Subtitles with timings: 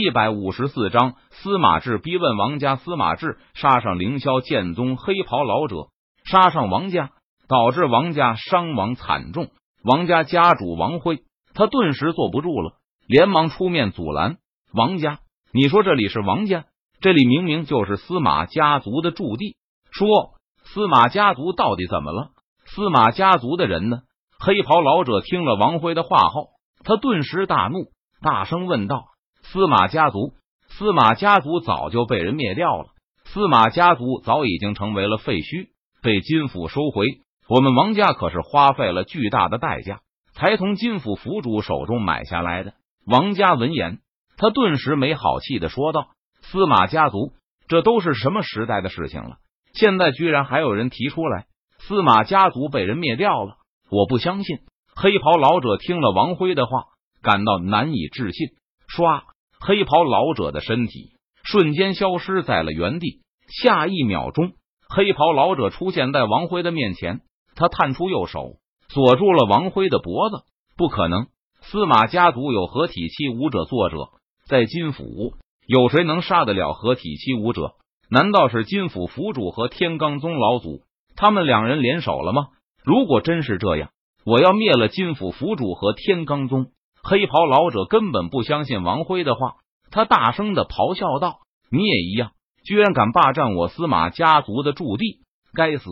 [0.00, 2.76] 一百五十四章，司马志逼问王家。
[2.76, 5.88] 司马志杀上凌霄剑宗黑袍老者，
[6.24, 7.10] 杀上王家，
[7.48, 9.48] 导致王家伤亡惨重。
[9.82, 11.22] 王家家主王辉，
[11.52, 12.74] 他顿时坐不住了，
[13.08, 14.36] 连忙出面阻拦
[14.72, 15.18] 王家。
[15.52, 16.66] 你说这里是王家，
[17.00, 19.56] 这里明明就是司马家族的驻地。
[19.90, 22.28] 说司马家族到底怎么了？
[22.66, 24.02] 司马家族的人呢？
[24.38, 26.50] 黑袍老者听了王辉的话后，
[26.84, 27.90] 他顿时大怒，
[28.22, 29.06] 大声问道。
[29.50, 30.34] 司马家族，
[30.68, 32.88] 司马家族早就被人灭掉了。
[33.24, 35.68] 司马家族早已经成为了废墟，
[36.02, 37.06] 被金府收回。
[37.48, 40.00] 我们王家可是花费了巨大的代价，
[40.34, 42.74] 才从金府府主手中买下来的。
[43.06, 44.00] 王家闻言，
[44.36, 46.08] 他顿时没好气的说道
[46.44, 47.32] ：“司马家族，
[47.68, 49.38] 这都是什么时代的事情了？
[49.72, 51.46] 现在居然还有人提出来，
[51.78, 53.56] 司马家族被人灭掉了？
[53.90, 54.58] 我不相信！”
[54.94, 56.84] 黑袍老者听了王辉的话，
[57.22, 58.48] 感到难以置信。
[58.94, 59.22] 唰。
[59.60, 61.12] 黑袍老者的身体
[61.42, 63.20] 瞬间消失在了原地。
[63.62, 64.52] 下一秒钟，
[64.88, 67.20] 黑袍老者出现在王辉的面前。
[67.54, 68.56] 他探出右手，
[68.88, 70.44] 锁住了王辉的脖子。
[70.76, 71.26] 不可能！
[71.60, 73.64] 司马家族有合体期武者。
[73.64, 74.10] 作者
[74.46, 75.34] 在金府，
[75.66, 77.72] 有谁能杀得了合体期武者？
[78.10, 80.82] 难道是金府府主和天罡宗老祖
[81.16, 82.48] 他们两人联手了吗？
[82.84, 83.90] 如果真是这样，
[84.24, 86.68] 我要灭了金府府主和天罡宗！
[87.02, 89.56] 黑袍老者根本不相信王辉的话，
[89.90, 91.38] 他大声的咆哮道
[91.70, 92.32] ：“你也一样，
[92.64, 95.20] 居然敢霸占我司马家族的驻地！
[95.54, 95.84] 该死！”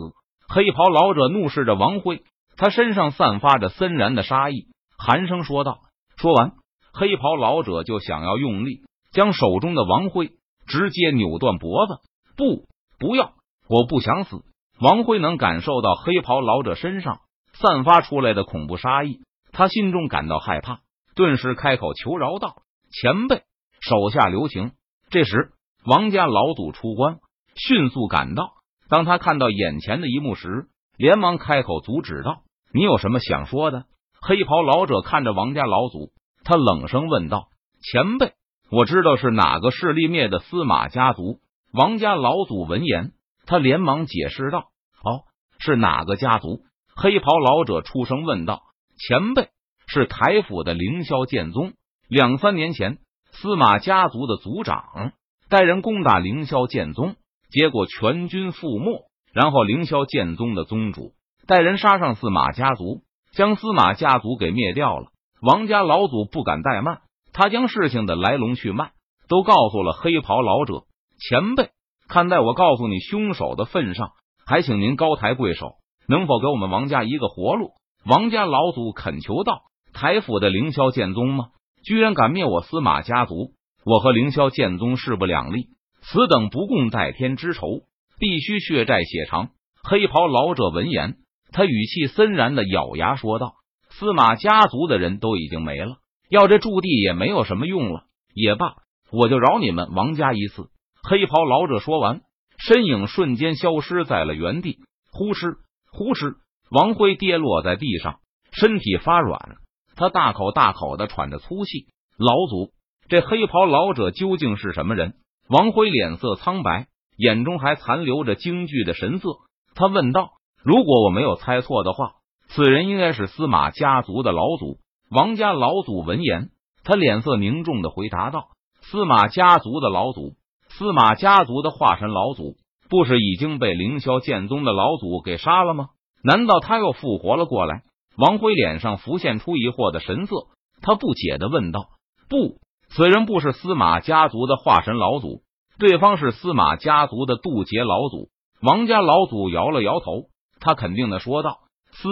[0.49, 2.23] 黑袍老者怒视着王辉，
[2.55, 5.79] 他身上散发着森然的杀意，寒声说道。
[6.17, 6.53] 说完，
[6.93, 10.31] 黑袍老者就想要用力将手中的王辉
[10.65, 11.99] 直接扭断脖子。
[12.35, 12.65] 不，
[12.97, 13.33] 不要！
[13.67, 14.43] 我不想死！
[14.79, 17.19] 王辉能感受到黑袍老者身上
[17.53, 19.19] 散发出来的恐怖杀意，
[19.51, 20.79] 他心中感到害怕。
[21.17, 22.57] 顿时开口求饶道
[22.93, 23.41] ：“前辈，
[23.81, 24.73] 手下留情。”
[25.09, 25.49] 这时，
[25.83, 27.17] 王家老祖出关，
[27.55, 28.51] 迅速赶到。
[28.87, 33.85] 当他看到眼前的一幕时，连忙开口阻止道：“你有什么想说的？”
[34.21, 36.11] 黑袍老者看着王家老祖，
[36.43, 37.47] 他冷声问道
[37.81, 38.33] ：“前辈，
[38.69, 41.39] 我知道是哪个势力灭的司马家族？”
[41.73, 43.13] 王家老祖闻言，
[43.47, 44.65] 他连忙解释道
[45.03, 45.25] ：“哦，
[45.57, 46.61] 是哪个家族？”
[46.95, 48.61] 黑袍老者出声问道
[49.07, 49.49] ：“前辈。”
[49.87, 51.73] 是台府的凌霄剑宗。
[52.07, 52.99] 两三年前，
[53.31, 55.13] 司马家族的族长
[55.49, 57.15] 带人攻打凌霄剑宗，
[57.49, 59.07] 结果全军覆没。
[59.33, 61.13] 然后，凌霄剑宗的宗主
[61.47, 63.03] 带人杀上司马家族，
[63.33, 65.07] 将司马家族给灭掉了。
[65.41, 67.01] 王家老祖不敢怠慢，
[67.33, 68.91] 他将事情的来龙去脉
[69.27, 70.85] 都告诉了黑袍老者
[71.19, 71.69] 前辈。
[72.07, 74.11] 看在我告诉你凶手的份上，
[74.45, 75.75] 还请您高抬贵手，
[76.07, 77.73] 能否给我们王家一个活路？
[78.05, 79.63] 王家老祖恳求道。
[79.97, 81.47] 台府的凌霄剑宗吗？
[81.83, 83.53] 居然敢灭我司马家族！
[83.83, 85.69] 我和凌霄剑宗势不两立，
[86.01, 87.81] 此等不共戴天之仇，
[88.19, 89.49] 必须血债血偿。
[89.83, 91.15] 黑袍老者闻言，
[91.51, 93.55] 他语气森然的咬牙说道
[93.89, 95.95] ：“司马家族的人都已经没了，
[96.29, 98.03] 要这驻地也没有什么用了。
[98.35, 98.75] 也罢，
[99.11, 100.67] 我就饶你们王家一次。”
[101.09, 102.21] 黑袍老者说完，
[102.59, 104.77] 身影瞬间消失在了原地。
[105.11, 105.55] 呼哧
[105.91, 106.35] 呼哧，
[106.69, 108.19] 王辉跌落在地上，
[108.51, 109.57] 身体发软。
[109.97, 111.87] 他大口大口的喘着粗气，
[112.17, 112.71] 老祖，
[113.09, 115.15] 这黑袍老者究竟是什么人？
[115.49, 116.85] 王辉脸色苍白，
[117.17, 119.29] 眼中还残留着惊惧的神色。
[119.73, 122.11] 他问道：“如果我没有猜错的话，
[122.47, 124.77] 此人应该是司马家族的老祖。”
[125.09, 126.49] 王家老祖闻言，
[126.83, 128.49] 他脸色凝重的回答道
[128.83, 130.35] ：“司马家族的老祖，
[130.69, 132.55] 司马家族的化神老祖，
[132.87, 135.87] 不是已经被凌霄剑宗的老祖给杀了吗？
[136.23, 137.81] 难道他又复活了过来？”
[138.17, 140.47] 王辉脸上浮现出疑惑的神色，
[140.81, 141.87] 他不解的问道
[142.27, 142.57] ：“不，
[142.89, 145.43] 此人不是司马家族的化神老祖，
[145.77, 148.29] 对方是司马家族的渡劫老祖。”
[148.59, 150.29] 王家老祖摇了摇头，
[150.59, 151.59] 他肯定的说道
[151.93, 152.09] ：“司。”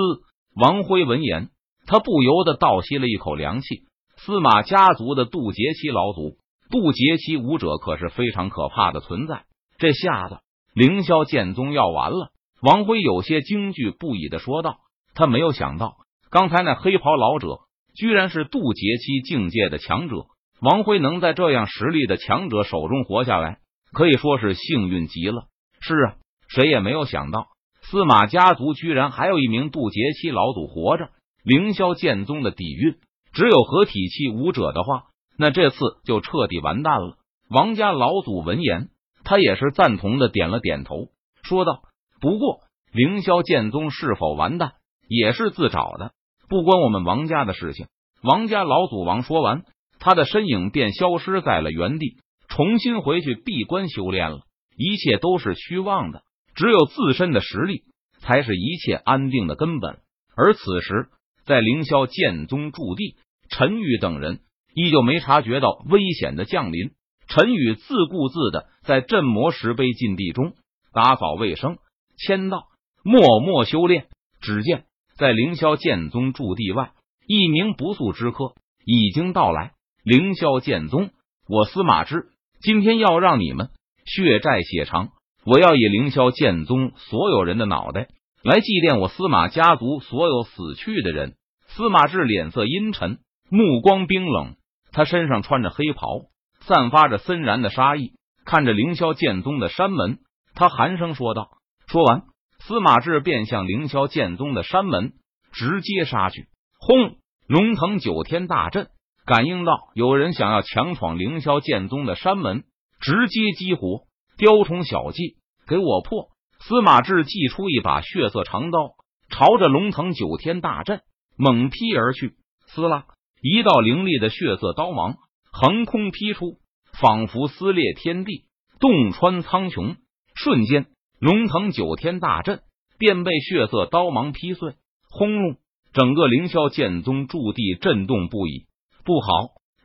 [0.56, 1.50] 王辉闻言，
[1.86, 3.82] 他不由得倒吸了一口凉气。
[4.16, 6.38] 司马家族的渡劫期老祖，
[6.70, 9.44] 渡劫期武者可是非常可怕的存在。
[9.78, 10.38] 这下子，
[10.74, 12.30] 凌霄剑宗要完了。
[12.62, 14.78] 王辉有些惊惧不已的说道。
[15.15, 15.95] 他没有想到，
[16.29, 17.62] 刚才那黑袍老者
[17.95, 20.27] 居然是渡劫期境界的强者。
[20.62, 23.59] 王辉能在这样实力的强者手中活下来，
[23.91, 25.45] 可以说是幸运极了。
[25.81, 26.15] 是啊，
[26.47, 27.47] 谁也没有想到，
[27.81, 31.09] 司马家族居然还有一名渡劫期老祖活着。
[31.44, 32.95] 凌霄剑宗的底蕴，
[33.31, 35.03] 只有合体期武者的话，
[35.38, 37.17] 那这次就彻底完蛋了。
[37.50, 38.89] 王家老祖闻言，
[39.23, 41.09] 他也是赞同的，点了点头，
[41.44, 41.83] 说道
[42.19, 44.73] ：“不过，凌霄剑宗是否完蛋？”
[45.07, 46.12] 也是自找的，
[46.50, 47.88] 不关我们王家的事情。
[48.22, 49.63] 王家老祖王说完，
[50.00, 52.18] 他的身影便消失在了原地，
[52.48, 54.42] 重新回去闭关修炼了。
[54.78, 56.24] 一切都是虚妄的，
[56.56, 57.84] 只有自身的实力
[58.19, 60.00] 才是一切安定的根本。
[60.36, 61.08] 而此时，
[61.46, 63.16] 在凌霄剑宗驻地，
[63.50, 64.40] 陈宇等人
[64.74, 66.92] 依旧没察觉到危险的降临。
[67.28, 70.54] 陈宇自顾自的在镇魔石碑禁地中
[70.94, 71.78] 打扫卫生、
[72.18, 72.66] 签到，
[73.04, 74.08] 默默修炼。
[74.42, 74.86] 只见
[75.17, 76.91] 在凌霄剑宗驻地外，
[77.25, 78.53] 一名不速之客
[78.85, 79.71] 已经到来。
[80.03, 81.12] 凌霄剑宗，
[81.47, 82.27] 我司马志
[82.59, 83.69] 今天要让你们
[84.06, 85.09] 血债血偿。
[85.45, 88.09] 我要以凌霄剑宗所有人的脑袋
[88.44, 91.35] 来祭奠我司马家族所有死去的人。
[91.67, 93.19] 司马志脸色阴沉，
[93.50, 94.56] 目光冰冷，
[94.91, 96.23] 他身上穿着黑袍，
[96.59, 98.12] 散发着森然的杀意。
[98.44, 100.19] 看着凌霄剑宗的山门，
[100.56, 101.51] 他寒声说道
[101.88, 102.23] ：“说完。”
[102.67, 105.13] 司马志便向凌霄剑宗的山门
[105.51, 106.47] 直接杀去。
[106.79, 107.17] 轰！
[107.47, 108.88] 龙腾九天大阵
[109.23, 112.63] 感应到有人想要强闯凌霄剑宗的山门，
[113.00, 114.06] 直接激活
[114.38, 115.35] 雕虫小技，
[115.67, 116.29] 给我破！
[116.59, 118.95] 司马志祭出一把血色长刀，
[119.29, 121.01] 朝着龙腾九天大阵
[121.38, 122.33] 猛劈而去。
[122.65, 123.06] 撕拉！
[123.44, 125.17] 一道凌厉的血色刀芒
[125.51, 126.57] 横空劈出，
[127.00, 128.45] 仿佛撕裂天地，
[128.79, 129.97] 洞穿苍穹。
[130.33, 130.88] 瞬间。
[131.25, 132.60] 龙腾九天大阵
[133.00, 134.75] 便被血色刀芒劈碎，
[135.10, 135.57] 轰隆！
[135.92, 138.68] 整个凌霄剑宗驻地震动不已。
[139.04, 139.27] 不好！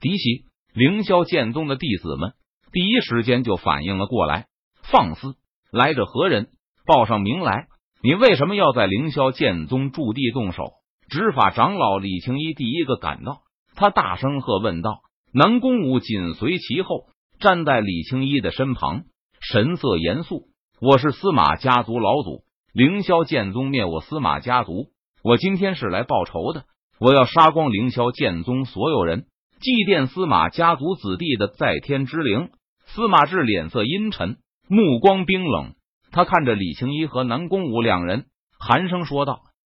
[0.02, 0.44] 敌袭！
[0.74, 2.34] 凌霄剑宗的弟子们
[2.72, 4.48] 第一时间就反应了过来。
[4.82, 5.36] 放肆！
[5.72, 6.50] 来者何人？
[6.84, 7.68] 报上名来！
[8.02, 10.64] 你为什么要在凌霄剑宗驻地动手？
[11.08, 13.38] 执法长老李青一第一个赶到，
[13.76, 15.00] 他大声喝问道
[15.32, 17.06] ：“南宫武紧随其后，
[17.38, 19.04] 站在李青一的身旁，
[19.40, 20.48] 神色严肃。”
[20.82, 22.42] 我是司马家族老祖，
[22.72, 24.86] 凌霄剑宗灭我司马家族，
[25.22, 26.64] 我今天是来报仇的。
[26.98, 29.26] 我要杀光凌霄剑宗所有人，
[29.60, 32.48] 祭奠司马家族子弟的在天之灵。
[32.86, 34.38] 司马志脸色阴沉，
[34.70, 35.74] 目光冰冷，
[36.12, 38.24] 他看着李青一和南宫武两人，
[38.58, 39.42] 寒声说道。